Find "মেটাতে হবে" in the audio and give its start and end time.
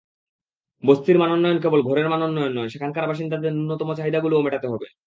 4.45-4.87